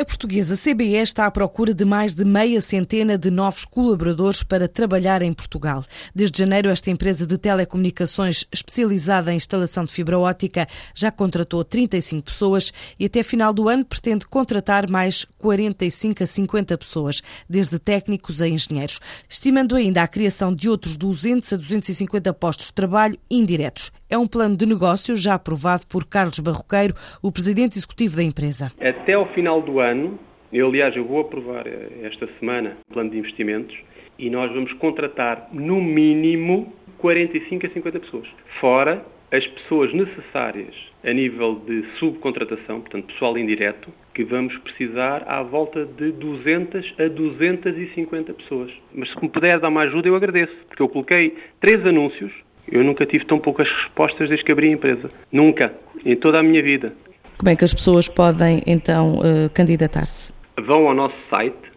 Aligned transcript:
A 0.00 0.04
portuguesa 0.04 0.56
CBE 0.56 0.94
está 0.94 1.26
à 1.26 1.30
procura 1.30 1.74
de 1.74 1.84
mais 1.84 2.14
de 2.14 2.24
meia 2.24 2.60
centena 2.60 3.18
de 3.18 3.32
novos 3.32 3.64
colaboradores 3.64 4.44
para 4.44 4.68
trabalhar 4.68 5.22
em 5.22 5.32
Portugal. 5.32 5.84
Desde 6.14 6.38
janeiro, 6.38 6.70
esta 6.70 6.88
empresa 6.88 7.26
de 7.26 7.36
telecomunicações 7.36 8.44
especializada 8.52 9.32
em 9.32 9.36
instalação 9.36 9.84
de 9.84 9.92
fibra 9.92 10.16
ótica 10.16 10.68
já 10.94 11.10
contratou 11.10 11.64
35 11.64 12.22
pessoas 12.22 12.72
e 12.96 13.06
até 13.06 13.24
final 13.24 13.52
do 13.52 13.68
ano 13.68 13.84
pretende 13.84 14.24
contratar 14.24 14.88
mais 14.88 15.26
45 15.36 16.22
a 16.22 16.26
50 16.26 16.78
pessoas, 16.78 17.20
desde 17.50 17.76
técnicos 17.80 18.40
a 18.40 18.46
engenheiros, 18.46 19.00
estimando 19.28 19.74
ainda 19.74 20.04
a 20.04 20.06
criação 20.06 20.54
de 20.54 20.68
outros 20.68 20.96
200 20.96 21.54
a 21.54 21.56
250 21.56 22.32
postos 22.34 22.66
de 22.66 22.72
trabalho 22.72 23.18
indiretos. 23.28 23.90
É 24.10 24.16
um 24.16 24.26
plano 24.26 24.56
de 24.56 24.64
negócio 24.64 25.14
já 25.14 25.34
aprovado 25.34 25.86
por 25.86 26.06
Carlos 26.06 26.40
Barroqueiro, 26.40 26.94
o 27.22 27.30
presidente 27.30 27.76
executivo 27.76 28.16
da 28.16 28.22
empresa. 28.22 28.72
Até 28.80 29.12
ao 29.12 29.26
final 29.34 29.60
do 29.60 29.80
ano, 29.80 30.18
eu 30.50 30.66
aliás 30.66 30.96
eu 30.96 31.04
vou 31.04 31.20
aprovar 31.20 31.66
eh, 31.66 31.90
esta 32.04 32.26
semana 32.38 32.78
o 32.88 32.94
plano 32.94 33.10
de 33.10 33.18
investimentos 33.18 33.76
e 34.18 34.30
nós 34.30 34.50
vamos 34.50 34.72
contratar 34.74 35.48
no 35.52 35.82
mínimo 35.82 36.72
45 36.96 37.66
a 37.66 37.68
50 37.68 38.00
pessoas. 38.00 38.26
Fora 38.58 39.04
as 39.30 39.46
pessoas 39.46 39.92
necessárias 39.92 40.74
a 41.04 41.12
nível 41.12 41.56
de 41.66 41.84
subcontratação, 41.98 42.80
portanto 42.80 43.12
pessoal 43.12 43.36
indireto, 43.36 43.90
que 44.14 44.24
vamos 44.24 44.56
precisar 44.58 45.22
à 45.28 45.42
volta 45.42 45.84
de 45.84 46.12
200 46.12 46.94
a 46.98 47.08
250 47.08 48.32
pessoas. 48.32 48.72
Mas 48.94 49.10
se 49.10 49.22
me 49.22 49.28
puder 49.28 49.60
dar 49.60 49.68
uma 49.68 49.82
ajuda, 49.82 50.08
eu 50.08 50.16
agradeço, 50.16 50.56
porque 50.66 50.82
eu 50.82 50.88
coloquei 50.88 51.36
três 51.60 51.84
anúncios 51.84 52.32
eu 52.70 52.84
nunca 52.84 53.06
tive 53.06 53.24
tão 53.24 53.38
poucas 53.38 53.68
respostas 53.68 54.28
desde 54.28 54.44
que 54.44 54.52
abri 54.52 54.68
a 54.68 54.72
empresa. 54.72 55.10
Nunca. 55.32 55.72
Em 56.04 56.16
toda 56.16 56.38
a 56.38 56.42
minha 56.42 56.62
vida. 56.62 56.92
Como 57.38 57.50
é 57.50 57.56
que 57.56 57.64
as 57.64 57.72
pessoas 57.72 58.08
podem, 58.08 58.62
então, 58.66 59.18
uh, 59.18 59.50
candidatar-se? 59.54 60.32
Vão 60.60 60.88
ao 60.88 60.94
nosso 60.94 61.16
site 61.30 61.68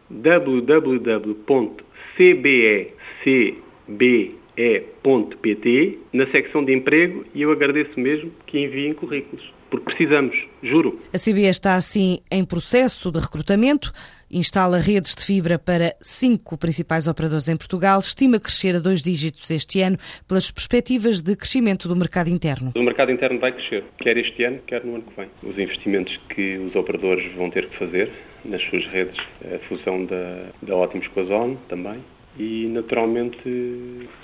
www.cbecb.pt 4.61 5.99
na 6.13 6.27
secção 6.27 6.63
de 6.63 6.73
emprego 6.73 7.25
e 7.33 7.41
eu 7.41 7.51
agradeço 7.51 7.99
mesmo 7.99 8.31
que 8.45 8.59
enviem 8.59 8.93
currículos 8.93 9.43
porque 9.71 9.85
precisamos, 9.85 10.35
juro. 10.61 10.99
A 11.13 11.17
CBE 11.17 11.45
está 11.45 11.75
assim 11.75 12.19
em 12.29 12.43
processo 12.43 13.09
de 13.09 13.19
recrutamento, 13.19 13.93
instala 14.29 14.77
redes 14.77 15.15
de 15.15 15.25
fibra 15.25 15.57
para 15.57 15.93
cinco 16.01 16.57
principais 16.57 17.07
operadores 17.07 17.47
em 17.47 17.55
Portugal, 17.55 17.97
estima 18.01 18.37
crescer 18.37 18.75
a 18.75 18.79
dois 18.79 19.01
dígitos 19.01 19.49
este 19.49 19.79
ano 19.81 19.97
pelas 20.27 20.51
perspectivas 20.51 21.21
de 21.21 21.37
crescimento 21.37 21.87
do 21.87 21.95
mercado 21.95 22.29
interno. 22.29 22.73
O 22.75 22.83
mercado 22.83 23.13
interno 23.13 23.39
vai 23.39 23.53
crescer, 23.53 23.85
quer 23.99 24.17
este 24.17 24.43
ano, 24.43 24.59
quer 24.67 24.83
no 24.83 24.95
ano 24.95 25.03
que 25.03 25.15
vem. 25.15 25.29
Os 25.41 25.57
investimentos 25.57 26.19
que 26.27 26.57
os 26.57 26.75
operadores 26.75 27.33
vão 27.35 27.49
ter 27.49 27.69
que 27.69 27.77
fazer 27.77 28.11
nas 28.43 28.61
suas 28.63 28.85
redes, 28.87 29.15
a 29.45 29.57
fusão 29.69 30.03
da, 30.03 30.47
da 30.63 30.75
Ótimos 30.75 31.07
com 31.07 31.21
a 31.21 31.23
Zone 31.23 31.57
também, 31.69 32.01
e 32.37 32.67
naturalmente 32.67 33.39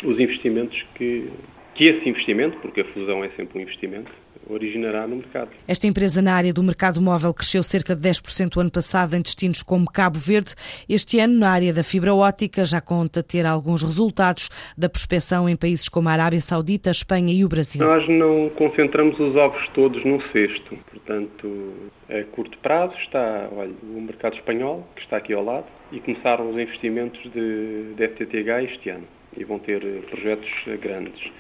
os 0.04 0.20
investimentos 0.20 0.82
que, 0.96 1.30
que 1.76 1.86
esse 1.86 2.08
investimento, 2.08 2.58
porque 2.60 2.82
a 2.82 2.86
fusão 2.86 3.24
é 3.24 3.30
sempre 3.30 3.60
um 3.60 3.62
investimento, 3.62 4.12
originará 4.50 5.08
no 5.08 5.18
mercado. 5.18 5.50
Esta 5.68 5.88
empresa 5.88 6.22
na 6.22 6.34
área 6.34 6.54
do 6.54 6.64
mercado 6.64 7.02
móvel 7.02 7.34
cresceu 7.34 7.64
cerca 7.64 7.96
de 7.96 8.08
10% 8.08 8.56
o 8.56 8.60
ano 8.60 8.72
passado 8.72 9.16
em 9.16 9.22
destinos 9.22 9.64
como 9.64 9.90
Cabo 9.92 10.18
Verde. 10.18 10.54
Este 10.88 11.20
ano, 11.20 11.40
na 11.40 11.50
área 11.50 11.74
da 11.74 11.84
fibra 11.84 12.14
ótica, 12.14 12.66
já 12.66 12.82
conta 12.82 13.22
ter 13.22 13.46
alguns 13.46 13.84
resultados 13.84 14.50
da 14.78 14.90
prospecção 14.90 15.48
em 15.48 15.56
países 15.56 15.90
como 15.90 16.10
a 16.10 16.12
Arábia 16.12 16.42
Saudita, 16.42 16.90
a 16.90 16.92
Espanha 16.92 17.34
e 17.34 17.44
o 17.44 17.50
Brasil. 17.50 17.86
Nós 17.86 18.08
não 18.08 18.50
concentramos 18.50 19.20
os 19.20 19.36
ovos 19.36 19.68
todos 19.74 20.04
num 20.04 20.22
cesto. 20.32 20.78
Portanto, 20.90 21.74
a 22.10 22.24
curto 22.36 22.58
prazo 22.60 22.94
está 23.04 23.50
olha, 23.52 23.74
o 23.84 24.02
mercado 24.02 24.36
espanhol, 24.36 24.88
que 24.96 25.02
está 25.02 25.18
aqui 25.18 25.34
ao 25.34 25.44
lado, 25.44 25.66
e 25.92 26.00
começaram 26.00 26.50
os 26.50 26.58
investimentos 26.58 27.22
de, 27.32 27.94
de 27.96 28.08
FTTH 28.08 28.74
este 28.74 28.90
ano. 28.90 29.04
E 29.36 29.44
vão 29.44 29.60
ter 29.60 29.82
projetos 30.10 30.50
grandes 30.82 31.32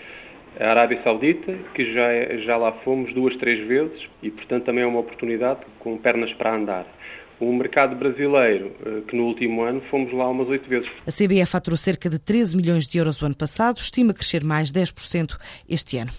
a 0.59 0.69
Arábia 0.69 1.01
Saudita, 1.03 1.53
que 1.73 1.93
já, 1.93 2.11
é, 2.11 2.37
já 2.39 2.57
lá 2.57 2.71
fomos 2.83 3.13
duas, 3.13 3.35
três 3.37 3.67
vezes 3.67 4.07
e, 4.21 4.29
portanto, 4.31 4.65
também 4.65 4.83
é 4.83 4.87
uma 4.87 4.99
oportunidade 4.99 5.59
com 5.79 5.97
pernas 5.97 6.33
para 6.33 6.55
andar 6.55 6.85
o 7.39 7.53
mercado 7.53 7.95
brasileiro, 7.95 8.71
eh, 8.83 9.01
que 9.07 9.15
no 9.15 9.25
último 9.25 9.63
ano 9.63 9.81
fomos 9.91 10.11
lá 10.11 10.27
umas 10.29 10.47
oito 10.47 10.67
vezes. 10.67 10.89
A 11.05 11.11
CBE 11.11 11.45
faturou 11.45 11.77
cerca 11.77 12.09
de 12.09 12.17
13 12.17 12.57
milhões 12.57 12.87
de 12.87 12.97
euros 12.97 13.21
o 13.21 13.25
ano 13.25 13.35
passado, 13.35 13.77
estima 13.77 14.13
crescer 14.13 14.43
mais 14.43 14.71
10% 14.71 15.37
este 15.69 15.97
ano. 15.97 16.11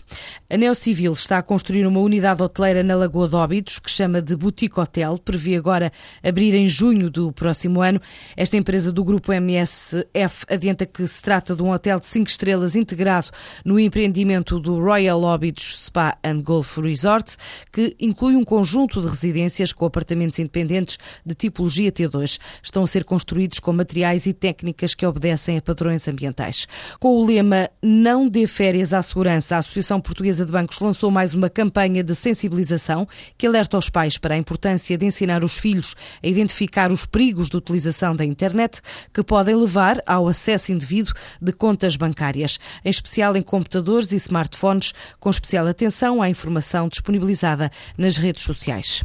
A 0.48 0.56
Neocivil 0.56 1.12
está 1.12 1.38
a 1.38 1.42
construir 1.42 1.86
uma 1.86 1.98
unidade 1.98 2.42
hoteleira 2.42 2.84
na 2.84 2.94
Lagoa 2.94 3.28
de 3.28 3.34
Óbidos, 3.34 3.80
que 3.80 3.90
chama 3.90 4.22
de 4.22 4.36
Boutique 4.36 4.78
Hotel, 4.78 5.18
prevê 5.18 5.56
agora 5.56 5.90
abrir 6.22 6.54
em 6.54 6.68
junho 6.68 7.10
do 7.10 7.32
próximo 7.32 7.82
ano. 7.82 8.00
Esta 8.36 8.56
empresa 8.56 8.92
do 8.92 9.02
grupo 9.02 9.32
MSF 9.32 10.46
adianta 10.48 10.86
que 10.86 11.04
se 11.06 11.20
trata 11.20 11.56
de 11.56 11.62
um 11.62 11.72
hotel 11.72 11.98
de 11.98 12.06
5 12.06 12.30
estrelas 12.30 12.76
integrado 12.76 13.28
no 13.64 13.80
empreendimento 13.80 14.60
do 14.60 14.80
Royal 14.80 15.20
Óbidos 15.22 15.86
Spa 15.86 16.16
and 16.22 16.42
Golf 16.42 16.78
Resort, 16.78 17.36
que 17.72 17.96
inclui 17.98 18.36
um 18.36 18.44
conjunto 18.44 19.00
de 19.00 19.08
residências 19.08 19.72
com 19.72 19.84
apartamentos 19.84 20.38
independentes 20.38 20.96
de 21.24 21.34
tipologia 21.34 21.92
T2 21.92 22.38
estão 22.62 22.84
a 22.84 22.86
ser 22.86 23.04
construídos 23.04 23.58
com 23.58 23.72
materiais 23.72 24.26
e 24.26 24.32
técnicas 24.32 24.94
que 24.94 25.06
obedecem 25.06 25.58
a 25.58 25.62
padrões 25.62 26.06
ambientais. 26.08 26.66
Com 26.98 27.16
o 27.16 27.24
lema 27.24 27.68
Não 27.82 28.28
dê 28.28 28.46
férias 28.46 28.92
à 28.92 29.02
segurança, 29.02 29.56
a 29.56 29.58
Associação 29.58 30.00
Portuguesa 30.00 30.44
de 30.44 30.52
Bancos 30.52 30.78
lançou 30.80 31.10
mais 31.10 31.34
uma 31.34 31.50
campanha 31.50 32.02
de 32.02 32.14
sensibilização 32.14 33.06
que 33.36 33.46
alerta 33.46 33.78
os 33.78 33.90
pais 33.90 34.18
para 34.18 34.34
a 34.34 34.38
importância 34.38 34.96
de 34.96 35.06
ensinar 35.06 35.44
os 35.44 35.56
filhos 35.56 35.94
a 36.22 36.26
identificar 36.26 36.90
os 36.90 37.06
perigos 37.06 37.48
de 37.48 37.56
utilização 37.56 38.14
da 38.14 38.24
internet 38.24 38.80
que 39.12 39.22
podem 39.22 39.54
levar 39.54 40.02
ao 40.06 40.28
acesso 40.28 40.72
indevido 40.72 41.12
de 41.40 41.52
contas 41.52 41.96
bancárias, 41.96 42.58
em 42.84 42.90
especial 42.90 43.36
em 43.36 43.42
computadores 43.42 44.12
e 44.12 44.16
smartphones, 44.16 44.92
com 45.18 45.30
especial 45.30 45.66
atenção 45.66 46.22
à 46.22 46.28
informação 46.28 46.88
disponibilizada 46.88 47.70
nas 47.96 48.16
redes 48.16 48.42
sociais. 48.42 49.02